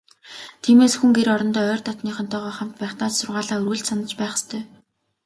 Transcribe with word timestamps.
Тиймээс, 0.63 0.93
хүн 0.97 1.11
гэр 1.17 1.27
орондоо 1.35 1.65
ойр 1.73 1.81
дотнынхонтойгоо 1.87 2.53
хамт 2.57 2.75
байхдаа 2.81 3.09
ч 3.11 3.13
сургаалаа 3.17 3.59
үргэлж 3.65 3.85
санаж 3.87 4.11
байх 4.19 4.33
ёстой. 4.37 4.63